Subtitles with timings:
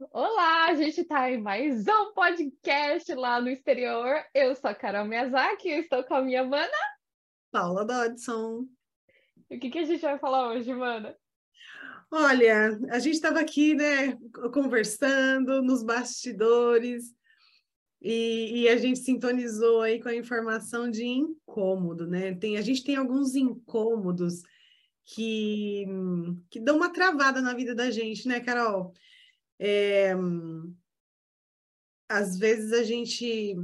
[0.00, 4.24] Olá, a gente está em mais um podcast lá no exterior.
[4.34, 6.72] Eu sou a Carol Miyazaki e estou com a minha mana.
[7.52, 8.64] Paula Dodson.
[9.50, 11.14] E o que, que a gente vai falar hoje, mana?
[12.10, 14.16] Olha, a gente estava aqui, né,
[14.54, 17.14] conversando nos bastidores
[18.00, 22.34] e, e, a gente sintonizou aí com a informação de incômodo, né?
[22.36, 24.40] Tem, a gente tem alguns incômodos
[25.04, 25.84] que,
[26.48, 28.94] que dão uma travada na vida da gente, né, Carol?
[29.62, 30.14] É,
[32.08, 33.54] às vezes a gente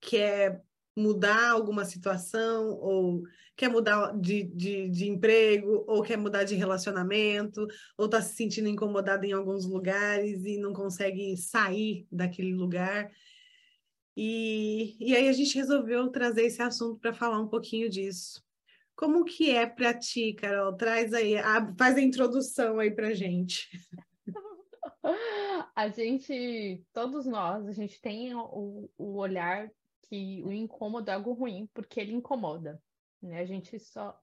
[0.00, 0.62] quer
[0.96, 3.22] mudar alguma situação, ou
[3.56, 7.66] quer mudar de, de, de emprego, ou quer mudar de relacionamento,
[7.98, 13.10] ou está se sentindo incomodado em alguns lugares e não consegue sair daquele lugar.
[14.16, 18.42] E, e aí a gente resolveu trazer esse assunto para falar um pouquinho disso.
[18.94, 20.74] Como que é para ti, Carol?
[20.74, 23.68] Traz aí, a, faz a introdução aí para gente.
[25.74, 29.70] A gente, todos nós, a gente tem o, o olhar
[30.02, 32.82] que o incômodo é algo ruim, porque ele incomoda,
[33.20, 33.40] né?
[33.40, 34.18] A gente só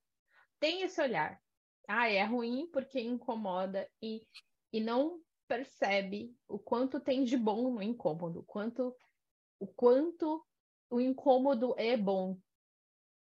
[0.59, 1.41] tem esse olhar.
[1.87, 4.25] Ah, é ruim porque incomoda e,
[4.71, 8.95] e não percebe o quanto tem de bom no incômodo, quanto,
[9.59, 10.45] o quanto
[10.89, 12.37] o incômodo é bom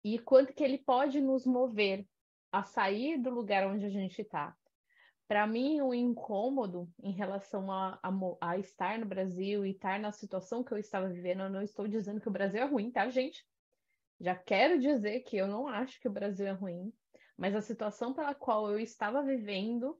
[0.03, 2.07] e quanto que ele pode nos mover
[2.51, 4.55] a sair do lugar onde a gente está.
[5.31, 10.11] Para mim, o incômodo em relação a, a, a, estar no Brasil e estar na
[10.11, 13.09] situação que eu estava vivendo, eu não estou dizendo que o Brasil é ruim, tá,
[13.09, 13.47] gente?
[14.19, 16.91] Já quero dizer que eu não acho que o Brasil é ruim,
[17.37, 19.97] mas a situação pela qual eu estava vivendo,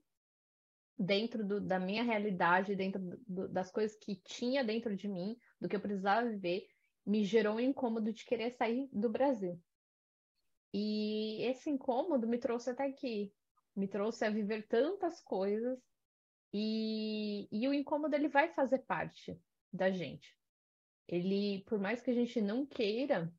[1.00, 5.70] dentro do, da minha realidade, dentro do, das coisas que tinha dentro de mim, do
[5.70, 6.68] que eu precisava viver,
[7.06, 9.58] me gerou um incômodo de querer sair do Brasil.
[10.74, 13.34] E esse incômodo me trouxe até aqui,
[13.82, 15.80] me trouxe a viver tantas coisas
[16.54, 19.42] e, e o incômodo ele vai fazer parte
[19.74, 20.38] da gente.
[21.08, 23.34] Ele, por mais que a gente não queira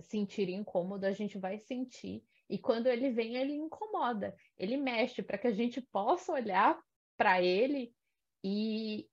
[0.00, 2.24] sentir incômodo, a gente vai sentir.
[2.50, 6.76] E quando ele vem, ele incomoda, ele mexe para que a gente possa olhar
[7.16, 7.94] para ele
[8.42, 9.08] e,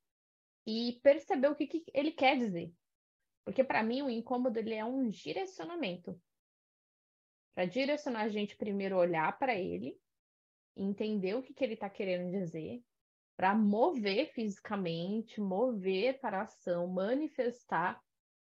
[0.65, 2.73] e perceber o que, que ele quer dizer.
[3.45, 6.19] Porque para mim o incômodo ele é um direcionamento.
[7.53, 9.95] Para direcionar a gente primeiro olhar para ele
[10.81, 12.81] entender o que, que ele está querendo dizer,
[13.37, 18.01] para mover fisicamente, mover para a ação, manifestar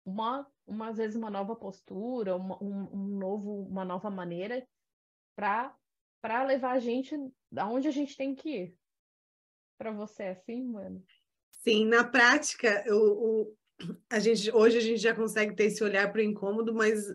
[0.06, 4.66] uma, uma às vezes uma nova postura, uma, um, um novo, uma nova maneira
[5.35, 5.75] para
[6.22, 7.16] para levar a gente
[7.56, 8.75] aonde a gente tem que ir.
[9.78, 11.01] Para você é assim, mano?
[11.50, 13.56] Sim, na prática, o,
[14.09, 17.06] a gente, hoje a gente já consegue ter esse olhar para o incômodo, mas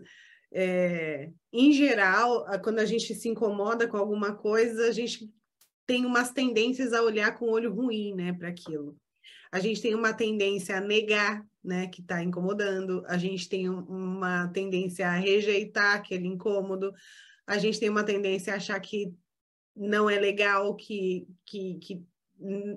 [0.57, 5.29] é, em geral, quando a gente se incomoda com alguma coisa, a gente
[5.85, 8.97] tem umas tendências a olhar com olho ruim, né, para aquilo.
[9.51, 13.03] A gente tem uma tendência a negar, né, que está incomodando.
[13.05, 16.93] A gente tem uma tendência a rejeitar aquele incômodo.
[17.45, 19.13] A gente tem uma tendência a achar que
[19.75, 22.03] não é legal, que, que, que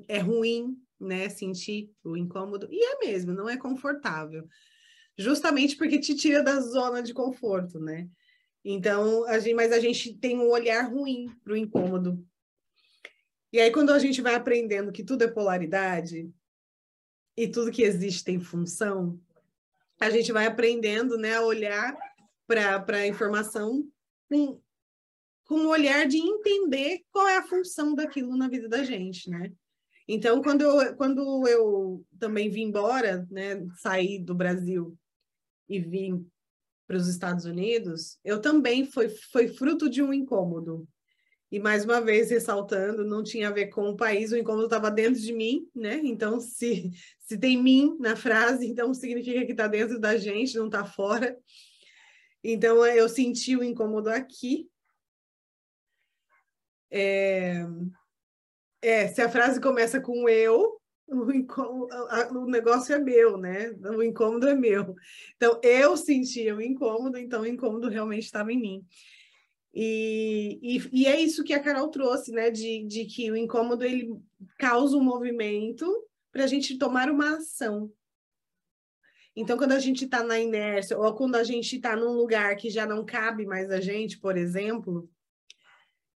[0.08, 2.66] é ruim, né, sentir o incômodo.
[2.72, 4.48] E é mesmo, não é confortável
[5.18, 8.08] justamente porque te tira da zona de conforto, né?
[8.64, 12.24] Então, a gente, mas a gente tem um olhar ruim para o incômodo.
[13.52, 16.30] E aí, quando a gente vai aprendendo que tudo é polaridade
[17.36, 19.20] e tudo que existe tem função,
[20.00, 21.96] a gente vai aprendendo né, a olhar
[22.46, 23.88] para a informação
[24.28, 24.60] com,
[25.44, 29.52] com um olhar de entender qual é a função daquilo na vida da gente, né?
[30.06, 34.96] Então, quando eu, quando eu também vim embora, né, saí do Brasil
[35.68, 36.26] e vim
[36.86, 40.88] para os Estados Unidos, eu também foi, foi fruto de um incômodo.
[41.50, 44.90] E mais uma vez ressaltando, não tinha a ver com o país, o incômodo estava
[44.90, 46.00] dentro de mim, né?
[46.04, 46.90] Então, se,
[47.20, 51.38] se tem mim na frase, então significa que está dentro da gente, não está fora.
[52.44, 54.68] Então, eu senti o incômodo aqui.
[56.90, 57.64] É,
[58.80, 60.80] é, se a frase começa com eu,
[61.10, 61.94] o, incômodo,
[62.32, 63.70] o negócio é meu, né?
[63.96, 64.94] O incômodo é meu.
[65.36, 68.86] Então, eu sentia o incômodo, então o incômodo realmente estava em mim.
[69.74, 72.50] E, e, e, é isso que a Carol trouxe, né?
[72.50, 74.14] De, de que o incômodo ele
[74.58, 75.86] causa um movimento
[76.30, 77.90] para a gente tomar uma ação.
[79.34, 82.68] Então, quando a gente está na inércia, ou quando a gente está num lugar que
[82.68, 85.08] já não cabe mais a gente, por exemplo,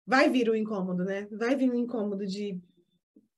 [0.07, 1.29] vai vir o incômodo, né?
[1.31, 2.59] Vai vir o incômodo de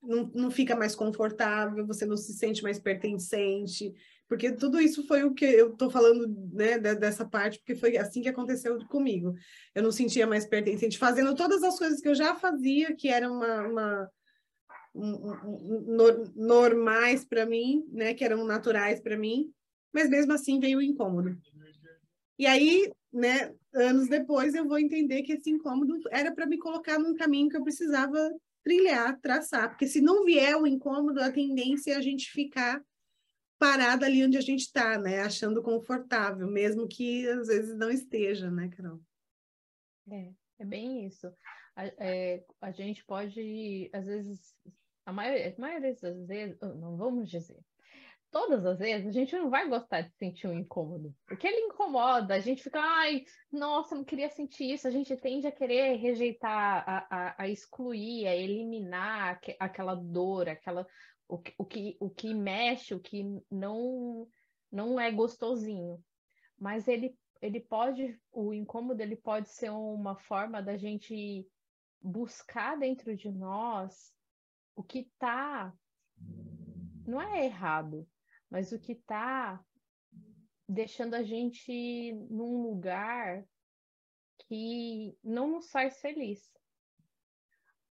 [0.02, 3.94] não, não fica mais confortável, você não se sente mais pertencente,
[4.28, 8.22] porque tudo isso foi o que eu estou falando né, dessa parte, porque foi assim
[8.22, 9.34] que aconteceu comigo.
[9.74, 13.30] Eu não sentia mais pertencente, fazendo todas as coisas que eu já fazia, que era
[13.30, 14.10] uma, uma
[16.34, 19.52] normais para mim, né, que eram naturais para mim,
[19.92, 21.38] mas mesmo assim veio o incômodo.
[22.38, 26.98] E aí, né, anos depois eu vou entender que esse incômodo era para me colocar
[26.98, 28.30] num caminho que eu precisava
[28.62, 32.82] trilhar, traçar, porque se não vier o incômodo, a tendência é a gente ficar
[33.58, 38.50] parada ali onde a gente está, né, achando confortável, mesmo que às vezes não esteja,
[38.50, 39.00] né, Carol?
[40.10, 41.32] É, é bem isso.
[41.76, 44.54] A, é, a gente pode, às vezes,
[45.06, 47.58] a maioria, a maioria das vezes, não vamos dizer,
[48.32, 52.34] todas as vezes, a gente não vai gostar de sentir um incômodo, porque ele incomoda,
[52.34, 56.82] a gente fica, ai, nossa, não queria sentir isso, a gente tende a querer rejeitar,
[56.88, 60.86] a, a, a excluir, a eliminar aquela dor, aquela,
[61.28, 64.26] o, o, que, o que mexe, o que não,
[64.70, 66.02] não é gostosinho.
[66.58, 71.46] Mas ele, ele pode, o incômodo, ele pode ser uma forma da gente
[72.00, 74.10] buscar dentro de nós
[74.74, 75.72] o que está
[77.06, 78.06] não é errado,
[78.52, 79.64] mas o que está
[80.68, 83.42] deixando a gente num lugar
[84.46, 86.52] que não nos faz feliz.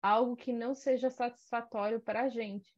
[0.03, 2.71] Algo que não seja satisfatório para a gente.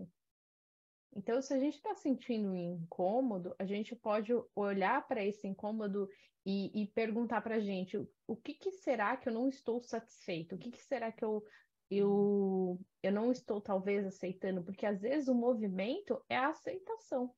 [1.14, 6.08] Então, se a gente está sentindo um incômodo, a gente pode olhar para esse incômodo
[6.46, 10.56] e, e perguntar para a gente o que, que, será que eu não estou satisfeito?
[10.56, 11.44] O que, que será que eu,
[11.92, 14.64] eu, eu não estou talvez aceitando?
[14.64, 17.34] Porque às vezes o movimento é a aceitação.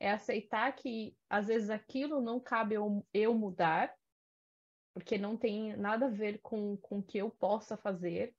[0.00, 3.94] É aceitar que às vezes aquilo não cabe eu, eu mudar,
[4.92, 8.34] porque não tem nada a ver com, com o que eu possa fazer.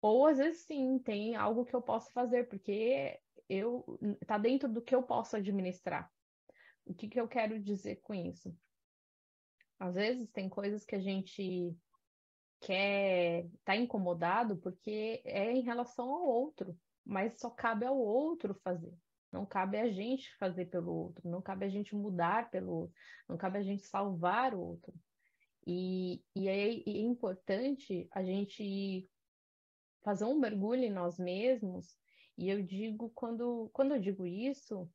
[0.00, 3.84] Ou às vezes sim, tem algo que eu posso fazer, porque eu
[4.26, 6.10] tá dentro do que eu posso administrar.
[6.86, 8.56] O que, que eu quero dizer com isso?
[9.78, 11.76] Às vezes tem coisas que a gente
[12.60, 18.96] quer tá incomodado porque é em relação ao outro, mas só cabe ao outro fazer.
[19.30, 22.94] Não cabe a gente fazer pelo outro, não cabe a gente mudar pelo outro,
[23.28, 24.94] não cabe a gente salvar o outro.
[25.66, 29.06] E, e é, é importante a gente
[30.02, 31.94] fazer um mergulho em nós mesmos.
[32.38, 34.90] E eu digo, quando, quando eu digo isso,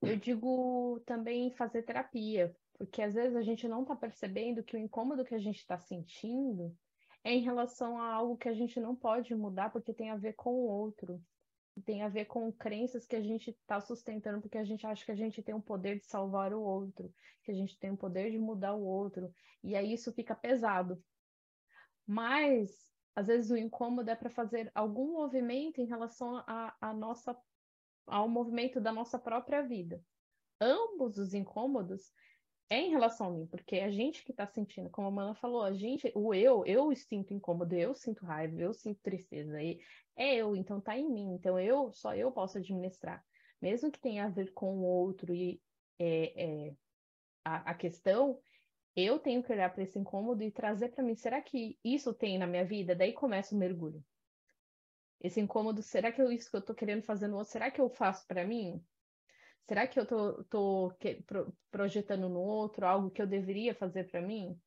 [0.00, 4.80] eu digo também fazer terapia, porque às vezes a gente não está percebendo que o
[4.80, 6.76] incômodo que a gente está sentindo
[7.22, 10.32] é em relação a algo que a gente não pode mudar porque tem a ver
[10.32, 11.22] com o outro.
[11.84, 15.10] Tem a ver com crenças que a gente está sustentando porque a gente acha que
[15.10, 18.30] a gente tem o poder de salvar o outro, que a gente tem o poder
[18.30, 19.32] de mudar o outro.
[19.64, 21.02] E aí isso fica pesado.
[22.06, 27.34] Mas, às vezes, o incômodo é para fazer algum movimento em relação a, a nossa,
[28.06, 30.04] ao movimento da nossa própria vida.
[30.60, 32.12] Ambos os incômodos
[32.72, 35.34] é em relação a mim, porque é a gente que está sentindo, como a Mana
[35.34, 39.78] falou, a gente, o eu, eu sinto incômodo, eu sinto raiva, eu sinto tristeza, e
[40.16, 43.24] é eu, então tá em mim, então eu, só eu posso administrar.
[43.60, 45.60] Mesmo que tenha a ver com o outro e
[45.98, 46.76] é, é,
[47.44, 48.40] a, a questão,
[48.94, 52.38] eu tenho que olhar para esse incômodo e trazer para mim, será que isso tem
[52.38, 52.94] na minha vida?
[52.94, 54.04] Daí começa o mergulho.
[55.20, 57.80] Esse incômodo, será que é isso que eu estou querendo fazer no outro, será que
[57.80, 58.84] eu faço para mim?
[59.68, 60.92] Será que eu tô
[61.26, 64.60] pro, projetando no outro algo que eu deveria fazer para mim?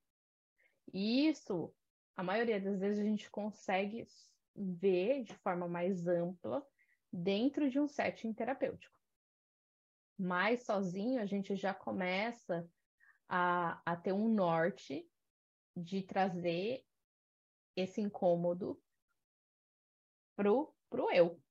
[0.94, 1.74] E isso,
[2.16, 4.08] a maioria das vezes, a gente consegue
[4.56, 6.66] ver de forma mais ampla
[7.12, 8.98] dentro de um setting terapêutico.
[10.18, 12.70] Mas sozinho a gente já começa
[13.28, 15.08] a, a ter um norte
[15.76, 16.86] de trazer
[17.76, 18.82] esse incômodo
[20.36, 21.42] pro, pro eu,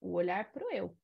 [0.00, 0.96] o olhar pro eu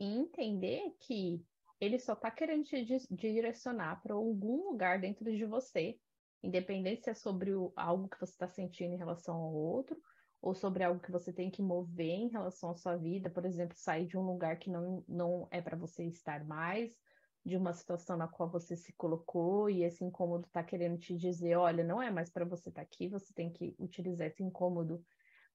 [0.00, 1.44] e entender que
[1.80, 6.00] ele só está querendo te direcionar para algum lugar dentro de você,
[6.42, 10.00] independente se é sobre o, algo que você está sentindo em relação ao outro,
[10.40, 13.76] ou sobre algo que você tem que mover em relação à sua vida, por exemplo,
[13.76, 16.98] sair de um lugar que não, não é para você estar mais,
[17.44, 21.56] de uma situação na qual você se colocou e esse incômodo está querendo te dizer,
[21.56, 25.04] olha, não é mais para você estar tá aqui, você tem que utilizar esse incômodo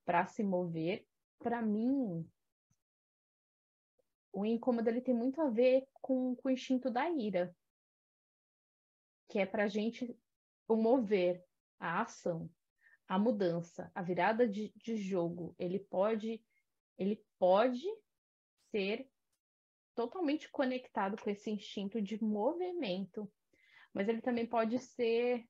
[0.06, 1.06] para se mover.
[1.40, 2.26] Para mim,
[4.34, 7.56] o incômodo ele tem muito a ver com, com o instinto da ira,
[9.30, 10.18] que é para gente
[10.68, 11.44] o mover,
[11.80, 12.50] a ação,
[13.08, 15.56] a mudança, a virada de, de jogo.
[15.58, 16.44] Ele pode,
[16.98, 17.86] ele pode
[18.72, 19.10] ser
[19.96, 23.32] totalmente conectado com esse instinto de movimento,
[23.94, 25.48] mas ele também pode ser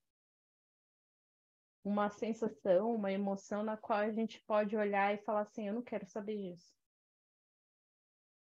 [1.83, 5.81] uma sensação, uma emoção na qual a gente pode olhar e falar assim: eu não
[5.81, 6.75] quero saber disso.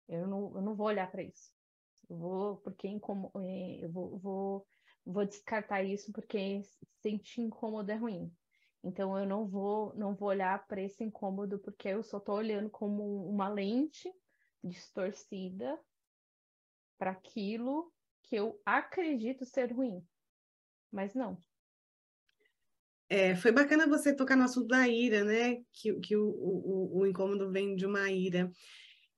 [0.08, 1.54] Eu não, eu não vou olhar para isso.
[2.10, 4.68] Eu vou, porque incomo, é, eu vou, vou,
[5.06, 6.62] vou descartar isso porque
[7.02, 8.32] sentir incômodo é ruim.
[8.84, 12.70] Então eu não vou não vou olhar para esse incômodo porque eu só estou olhando
[12.70, 14.12] como uma lente
[14.64, 15.80] distorcida
[16.98, 17.92] para aquilo
[18.24, 20.06] que eu acredito ser ruim.
[20.92, 21.42] Mas não.
[23.08, 25.64] É, foi bacana você tocar no assunto da ira, né?
[25.74, 28.52] Que, que o, o, o incômodo vem de uma ira.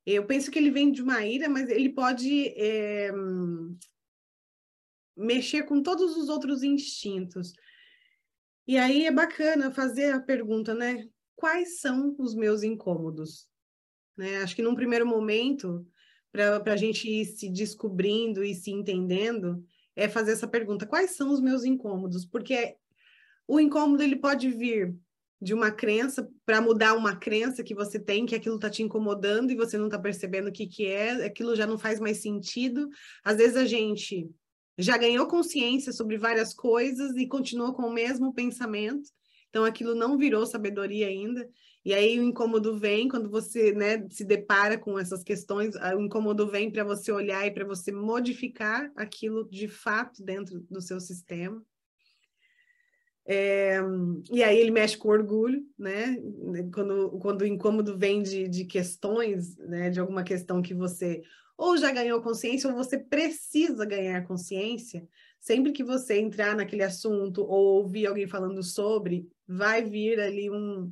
[0.06, 3.12] Eu penso que ele vem de uma ira, mas ele pode é,
[5.22, 7.54] mexer com todos os outros instintos.
[8.68, 11.08] E aí é bacana fazer a pergunta, né?
[11.36, 13.48] Quais são os meus incômodos?
[14.16, 14.38] Né?
[14.38, 15.86] Acho que num primeiro momento,
[16.32, 19.63] para a gente ir se descobrindo e se entendendo,
[19.96, 22.25] é fazer essa pergunta: quais são os meus incômodos?
[22.25, 22.75] Porque
[23.48, 24.96] o incômodo ele pode vir
[25.42, 29.51] de uma crença para mudar uma crença que você tem que aquilo está te incomodando
[29.51, 32.88] e você não está percebendo o que que é, aquilo já não faz mais sentido.
[33.24, 34.30] Às vezes a gente
[34.82, 39.10] já ganhou consciência sobre várias coisas e continua com o mesmo pensamento.
[39.50, 41.48] Então aquilo não virou sabedoria ainda.
[41.84, 46.48] E aí o incômodo vem quando você né, se depara com essas questões, o incômodo
[46.48, 51.62] vem para você olhar e para você modificar aquilo de fato dentro do seu sistema.
[53.26, 53.80] É,
[54.32, 56.18] e aí ele mexe com orgulho, né?
[56.74, 59.90] Quando, quando o incômodo vem de, de questões, né?
[59.90, 61.22] De alguma questão que você
[61.62, 65.08] ou já ganhou consciência ou você precisa ganhar consciência,
[65.39, 70.91] sempre que você entrar naquele assunto ou ouvir alguém falando sobre, vai vir ali um,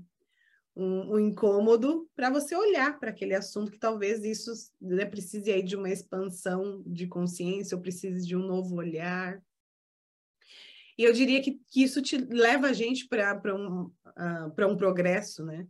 [0.75, 5.63] um, um incômodo para você olhar para aquele assunto que talvez isso né, precise aí
[5.63, 9.41] de uma expansão de consciência ou precise de um novo olhar.
[10.95, 15.43] E eu diria que, que isso te leva a gente para um, uh, um progresso,
[15.43, 15.67] né?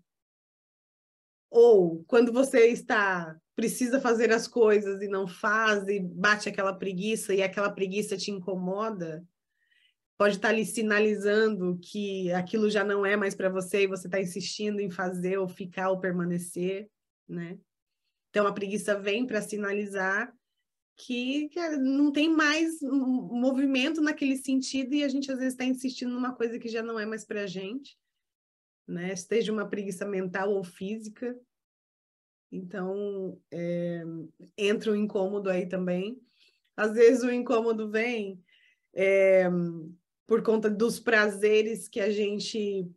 [1.49, 7.33] Ou quando você está precisa fazer as coisas e não faz e bate aquela preguiça
[7.33, 9.21] e aquela preguiça te incomoda,
[10.17, 14.17] pode estar lhe sinalizando que aquilo já não é mais para você e você está
[14.21, 16.89] insistindo em fazer ou ficar ou permanecer,
[17.27, 17.59] né?
[18.29, 20.33] Então a preguiça vem para sinalizar
[20.95, 21.49] que
[21.81, 26.57] não tem mais movimento naquele sentido e a gente às vezes está insistindo numa coisa
[26.57, 27.97] que já não é mais para gente,
[28.87, 29.11] né?
[29.11, 31.37] Esteja uma preguiça mental ou física.
[32.51, 34.03] Então, é,
[34.57, 36.19] entra o incômodo aí também.
[36.75, 38.41] Às vezes o incômodo vem
[38.93, 39.47] é,
[40.25, 42.89] por conta dos prazeres que a gente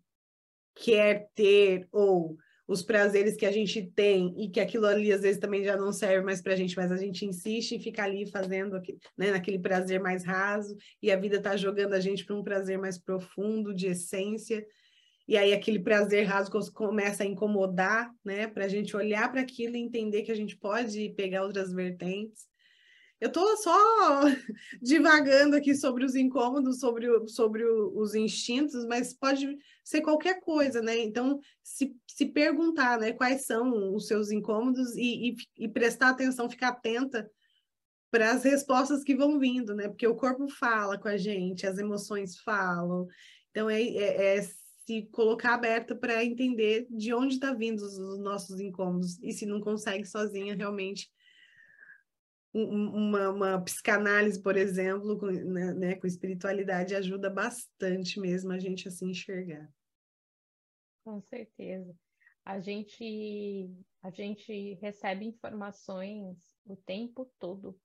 [0.74, 5.40] quer ter ou os prazeres que a gente tem e que aquilo ali às vezes
[5.40, 8.30] também já não serve mais para a gente, mas a gente insiste em ficar ali
[8.30, 8.80] fazendo
[9.16, 12.78] né, naquele prazer mais raso e a vida está jogando a gente para um prazer
[12.78, 14.64] mais profundo, de essência.
[15.26, 18.46] E aí aquele prazer raso começa a incomodar, né?
[18.46, 22.46] Para a gente olhar para aquilo e entender que a gente pode pegar outras vertentes.
[23.22, 23.72] Eu estou só
[24.82, 30.40] divagando aqui sobre os incômodos, sobre, o, sobre o, os instintos, mas pode ser qualquer
[30.40, 30.98] coisa, né?
[30.98, 36.50] Então, se, se perguntar né, quais são os seus incômodos e, e, e prestar atenção,
[36.50, 37.30] ficar atenta
[38.10, 39.86] para as respostas que vão vindo, né?
[39.86, 43.06] Porque o corpo fala com a gente, as emoções falam.
[43.52, 44.48] Então, é, é, é
[44.84, 49.18] se colocar aberta para entender de onde está vindo os, os nossos incômodos.
[49.22, 51.10] E se não consegue sozinha, realmente
[52.52, 58.86] uma, uma psicanálise, por exemplo, com, né, né, com espiritualidade, ajuda bastante mesmo a gente
[58.88, 59.72] a se enxergar.
[61.04, 61.94] Com certeza.
[62.44, 63.70] A gente,
[64.02, 66.36] a gente recebe informações
[66.66, 67.78] o tempo todo.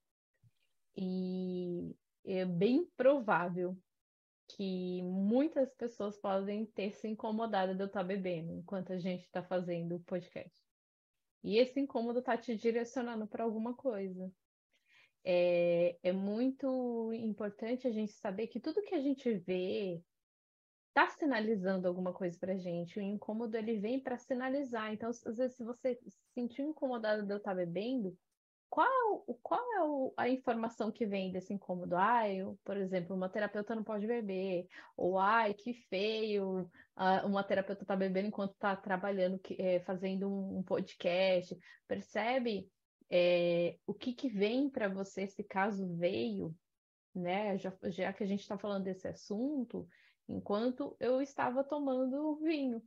[0.96, 3.78] E é bem provável
[4.48, 9.44] que muitas pessoas podem ter se incomodado de eu estar bebendo enquanto a gente está
[9.44, 10.58] fazendo o podcast.
[11.44, 14.32] E esse incômodo está te direcionando para alguma coisa
[15.30, 20.02] é, é muito importante a gente saber que tudo que a gente vê
[20.88, 22.98] está sinalizando alguma coisa para gente.
[22.98, 24.94] O incômodo ele vem para sinalizar.
[24.94, 28.18] Então, às vezes, se você se sentir incomodado de eu estar tá bebendo,
[28.70, 31.96] qual, qual é o, a informação que vem desse incômodo?
[31.96, 36.62] Ai, eu, por exemplo, uma terapeuta não pode beber, ou ai, que feio,
[36.98, 41.58] uh, uma terapeuta está bebendo enquanto está trabalhando, é, fazendo um, um podcast.
[41.88, 42.70] Percebe
[43.10, 46.54] é, o que, que vem para você, se caso veio,
[47.16, 47.58] né?
[47.58, 49.88] Já, já que a gente está falando desse assunto,
[50.28, 52.84] enquanto eu estava tomando vinho.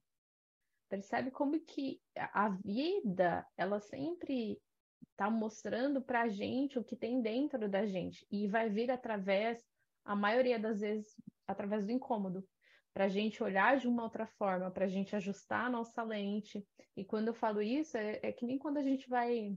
[0.88, 4.60] Percebe como que a vida, ela sempre
[5.10, 9.62] está mostrando para a gente o que tem dentro da gente e vai vir através,
[10.04, 11.14] a maioria das vezes,
[11.46, 12.46] através do incômodo,
[12.92, 16.66] para a gente olhar de uma outra forma, para a gente ajustar a nossa lente.
[16.96, 19.56] E quando eu falo isso, é, é que nem quando a gente vai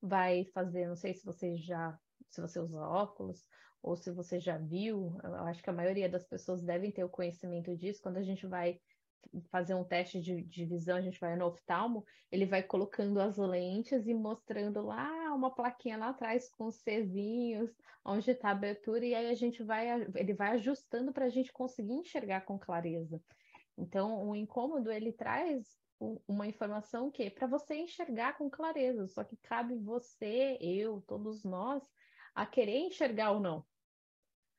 [0.00, 3.46] vai fazer, não sei se vocês já se você usa óculos,
[3.82, 7.08] ou se você já viu, eu acho que a maioria das pessoas devem ter o
[7.08, 8.80] conhecimento disso, quando a gente vai
[9.50, 13.36] fazer um teste de, de, visão, a gente vai no oftalmo, ele vai colocando as
[13.36, 17.70] lentes e mostrando lá uma plaquinha lá atrás com os Czinhos,
[18.04, 21.52] onde está a abertura, e aí a gente vai, ele vai ajustando para a gente
[21.52, 23.20] conseguir enxergar com clareza.
[23.76, 25.78] Então, o incômodo, ele traz
[26.26, 31.82] uma informação que para você enxergar com clareza, só que cabe você, eu, todos nós,
[32.34, 33.64] a querer enxergar ou não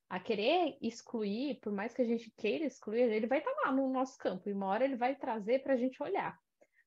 [0.09, 3.71] a querer excluir, por mais que a gente queira excluir, ele vai estar tá lá
[3.71, 6.39] no nosso campo, e uma hora ele vai trazer para a gente olhar.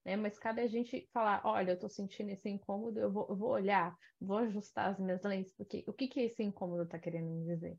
[0.05, 0.17] Né?
[0.17, 3.51] Mas cabe a gente falar, olha, eu estou sentindo esse incômodo, eu vou, eu vou,
[3.51, 7.45] olhar, vou ajustar as minhas lentes, porque o que, que esse incômodo está querendo me
[7.45, 7.79] dizer?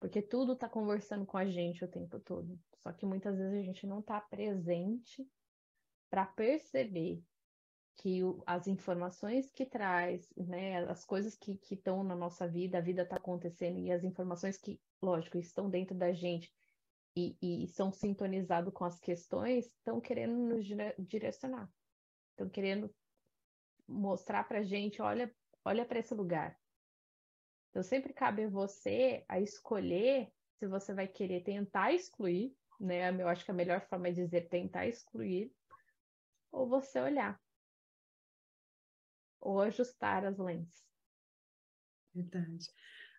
[0.00, 2.58] Porque tudo está conversando com a gente o tempo todo.
[2.82, 5.26] Só que muitas vezes a gente não está presente
[6.10, 7.22] para perceber
[7.96, 12.82] que o, as informações que traz, né, as coisas que estão na nossa vida, a
[12.82, 16.52] vida está acontecendo e as informações que, lógico, estão dentro da gente
[17.16, 20.66] e, e são sintonizados com as questões, estão querendo nos
[20.98, 21.70] direcionar,
[22.30, 22.94] estão querendo
[23.88, 25.34] mostrar para a gente, olha,
[25.64, 26.58] olha para esse lugar.
[27.70, 33.10] Então sempre cabe a você a escolher se você vai querer tentar excluir, né?
[33.10, 35.52] Eu acho que a melhor forma é dizer tentar excluir,
[36.50, 37.40] ou você olhar
[39.40, 40.84] ou ajustar as lentes.
[42.14, 42.66] Verdade.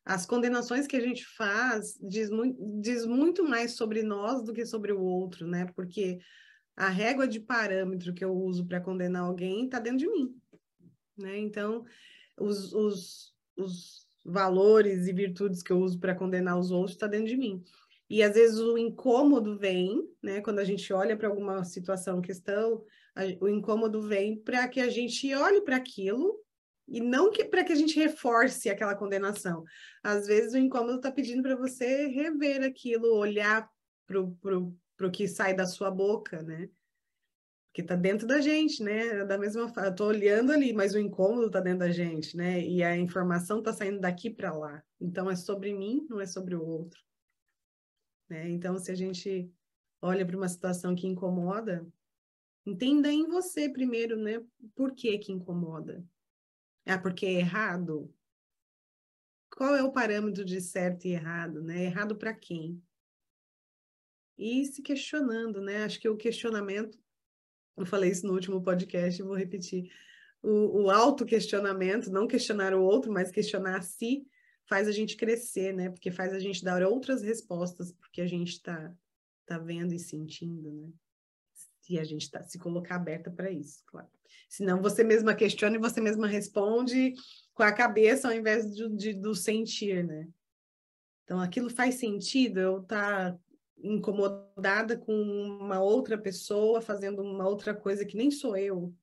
[0.04, 4.66] As condenações que a gente faz diz muito, diz muito mais sobre nós do que
[4.66, 5.66] sobre o outro, né?
[5.76, 6.20] Porque
[6.76, 10.34] a régua de parâmetro que eu uso para condenar alguém está dentro de mim,
[11.18, 11.38] né?
[11.38, 11.84] Então,
[12.40, 17.28] os, os, os valores e virtudes que eu uso para condenar os outros está dentro
[17.28, 17.64] de mim.
[18.10, 20.40] E às vezes o incômodo vem, né?
[20.40, 22.84] Quando a gente olha para alguma situação, questão,
[23.40, 26.40] o incômodo vem para que a gente olhe para aquilo
[26.88, 29.64] e não para que a gente reforce aquela condenação.
[30.04, 33.70] Às vezes o incômodo está pedindo para você rever aquilo, olhar
[34.06, 36.70] para o que sai da sua boca, né?
[37.68, 39.26] Porque está dentro da gente, né?
[39.26, 42.62] Da mesma forma, eu estou olhando ali, mas o incômodo está dentro da gente, né?
[42.62, 44.82] E a informação está saindo daqui para lá.
[45.00, 47.00] Então é sobre mim, não é sobre o outro.
[48.30, 48.50] Né?
[48.50, 49.52] Então, se a gente
[50.02, 51.86] olha para uma situação que incomoda,
[52.68, 54.44] Entenda em você primeiro, né?
[54.76, 56.06] Por que que incomoda?
[56.86, 58.14] Ah, porque é errado?
[59.50, 61.86] Qual é o parâmetro de certo e errado, né?
[61.86, 62.84] Errado para quem?
[64.38, 65.86] E se questionando, né?
[65.86, 67.00] Acho que o questionamento,
[67.78, 69.90] eu falei isso no último podcast, vou repetir.
[70.44, 74.28] O, o auto-questionamento, não questionar o outro, mas questionar a si,
[74.68, 75.90] faz a gente crescer, né?
[75.90, 78.94] Porque faz a gente dar outras respostas porque a gente está
[79.46, 80.92] tá vendo e sentindo, né?
[81.88, 84.10] Se a gente está se colocar aberta para isso, claro.
[84.50, 87.14] Senão você mesma questiona e você mesma responde
[87.54, 90.28] com a cabeça ao invés de, de do sentir, né?
[91.24, 93.40] Então, aquilo faz sentido eu estar tá
[93.78, 98.94] incomodada com uma outra pessoa fazendo uma outra coisa que nem sou eu.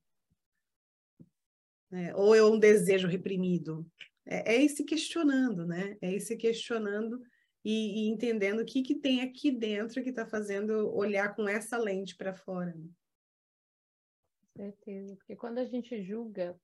[1.92, 3.86] É, ou é um desejo reprimido.
[4.26, 5.96] É, é esse questionando, né?
[6.00, 7.22] É esse questionando
[7.64, 11.78] e, e entendendo o que, que tem aqui dentro que está fazendo olhar com essa
[11.78, 12.74] lente para fora.
[12.74, 12.88] Né?
[14.56, 16.60] Certeza, porque quando a gente julga,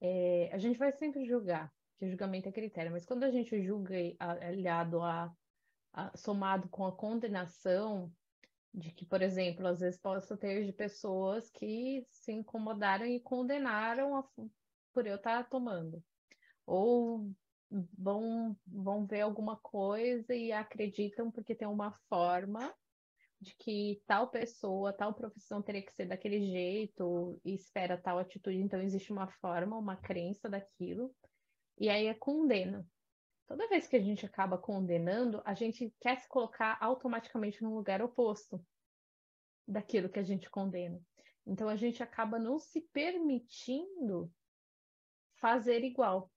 [0.00, 3.94] é, a gente vai sempre julgar, que julgamento é critério, mas quando a gente julga
[4.18, 5.34] aliado a,
[5.92, 8.12] a, somado com a condenação,
[8.72, 14.16] de que, por exemplo, às vezes possa ter de pessoas que se incomodaram e condenaram
[14.16, 14.24] a,
[14.92, 16.02] por eu estar tomando.
[16.66, 17.30] Ou
[17.70, 22.74] vão, vão ver alguma coisa e acreditam porque tem uma forma
[23.40, 28.56] de que tal pessoa, tal profissão teria que ser daquele jeito e espera tal atitude.
[28.56, 31.14] Então, existe uma forma, uma crença daquilo,
[31.78, 32.86] e aí é condena.
[33.46, 38.02] Toda vez que a gente acaba condenando, a gente quer se colocar automaticamente no lugar
[38.02, 38.64] oposto
[39.68, 41.00] daquilo que a gente condena.
[41.46, 44.32] Então, a gente acaba não se permitindo
[45.36, 46.30] fazer igual.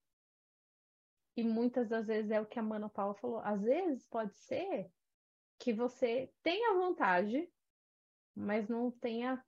[1.40, 3.40] E muitas das vezes é o que a Mana Paula falou.
[3.40, 4.92] Às vezes pode ser
[5.58, 7.50] que você tenha vontade,
[8.36, 9.42] mas não tenha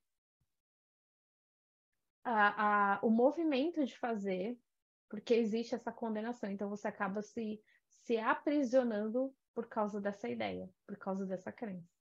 [2.23, 4.57] a, a, o movimento de fazer,
[5.09, 6.49] porque existe essa condenação.
[6.49, 11.93] Então você acaba se, se aprisionando por causa dessa ideia, por causa dessa crença.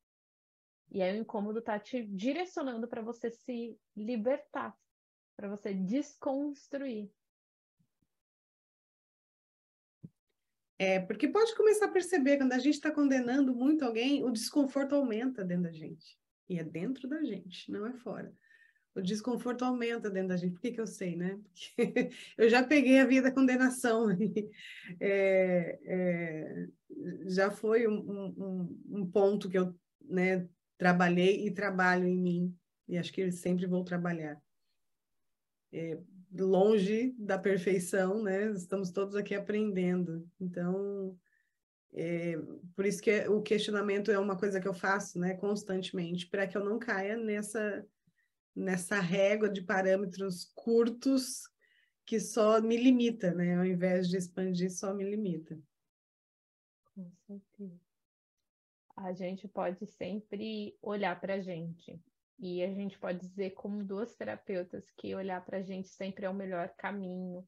[0.88, 4.72] E aí o incômodo está te direcionando para você se libertar,
[5.34, 7.10] para você desconstruir.
[10.80, 14.94] É, porque pode começar a perceber, quando a gente está condenando muito alguém, o desconforto
[14.94, 16.18] aumenta dentro da gente.
[16.48, 18.32] E é dentro da gente, não é fora.
[18.94, 20.52] o desconforto aumenta dentro da gente.
[20.54, 21.38] Por que, que eu sei, né?
[21.38, 24.06] Porque eu já peguei a vida condenação.
[24.98, 26.66] É, é,
[27.26, 32.56] já foi um, um, um, ponto que eu né, trabalhei e trabalho em mim.
[32.88, 34.40] E acho que sempre vou trabalhar.
[35.72, 35.98] É,
[36.32, 38.50] longe da perfeição, né?
[38.52, 40.28] Estamos todos aqui aprendendo.
[40.40, 41.18] Então,
[41.92, 42.36] é,
[42.76, 46.56] por isso que o questionamento é uma coisa que eu faço, né, constantemente, para que
[46.56, 47.86] eu não caia nessa
[48.54, 51.48] nessa régua de parâmetros curtos
[52.04, 55.58] que só me limita, né, ao invés de expandir, só me limita.
[56.94, 57.80] Com certeza.
[58.96, 61.98] A gente pode sempre olhar para a gente.
[62.42, 66.30] E a gente pode dizer, como duas terapeutas, que olhar para a gente sempre é
[66.30, 67.46] o melhor caminho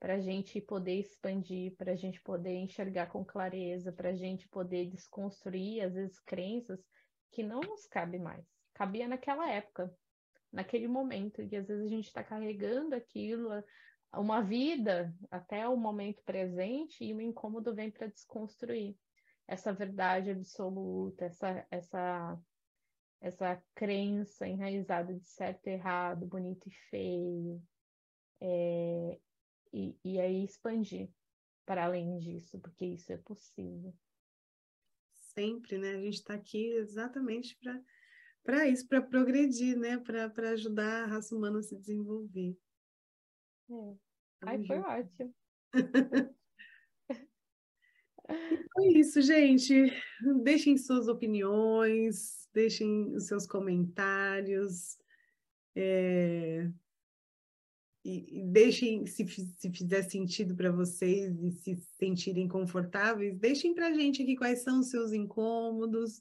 [0.00, 4.48] para a gente poder expandir, para a gente poder enxergar com clareza, para a gente
[4.48, 6.80] poder desconstruir, às vezes, crenças
[7.30, 8.42] que não nos cabe mais.
[8.72, 9.94] Cabia naquela época,
[10.50, 13.50] naquele momento, e às vezes a gente está carregando aquilo,
[14.14, 18.96] uma vida até o momento presente, e o incômodo vem para desconstruir
[19.46, 22.38] essa verdade absoluta, essa, essa,
[23.20, 27.62] essa crença enraizada de certo e errado, bonito e feio.
[28.40, 29.20] É,
[29.72, 31.10] e, e aí expandir
[31.66, 33.94] para além disso, porque isso é possível.
[35.14, 35.90] Sempre, né?
[35.94, 37.80] A gente está aqui exatamente para
[38.42, 39.98] para isso, para progredir, né?
[39.98, 42.56] Para ajudar a raça humana a se desenvolver.
[43.70, 43.96] É.
[44.40, 45.34] Ai, foi ótimo.
[48.50, 49.92] Então é isso, gente.
[50.42, 54.98] Deixem suas opiniões, deixem os seus comentários.
[55.76, 56.70] É
[58.04, 63.92] e, deixem, se, se fizer sentido para vocês e se sentirem confortáveis, deixem para a
[63.92, 66.20] gente aqui quais são os seus incômodos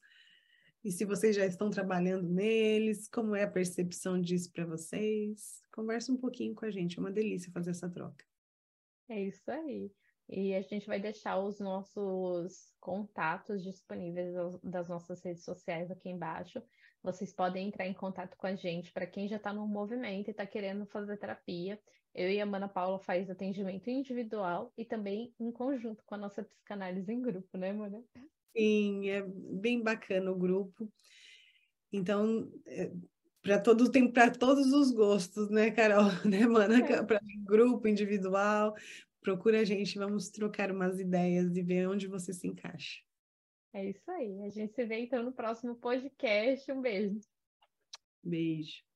[0.84, 5.64] e se vocês já estão trabalhando neles, como é a percepção disso para vocês.
[5.72, 8.26] Conversa um pouquinho com a gente, é uma delícia fazer essa troca.
[9.08, 9.92] É isso aí.
[10.30, 14.32] E a gente vai deixar os nossos contatos disponíveis
[14.64, 16.62] das nossas redes sociais aqui embaixo.
[17.02, 20.32] Vocês podem entrar em contato com a gente para quem já está no movimento e
[20.32, 21.80] está querendo fazer terapia.
[22.14, 26.44] Eu e a Mana Paula faz atendimento individual e também em conjunto com a nossa
[26.44, 28.04] psicanálise em grupo, né, Mana?
[28.56, 30.92] Sim, é bem bacana o grupo.
[31.92, 32.92] Então, é,
[33.42, 36.06] para todo tem para todos os gostos, né, Carol?
[36.26, 36.86] Né, Mana?
[36.86, 37.04] É.
[37.04, 38.76] Para grupo, individual,
[39.30, 43.00] procura a gente, vamos trocar umas ideias e ver onde você se encaixa.
[43.72, 44.42] É isso aí.
[44.42, 46.72] A gente se vê então no próximo podcast.
[46.72, 47.20] Um beijo.
[48.24, 48.89] Beijo.